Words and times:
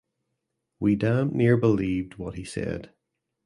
We 0.79 0.95
damned 0.95 1.33
near 1.35 1.57
believed 1.57 2.15
what 2.15 2.33
he 2.33 2.43
said. 2.43 2.89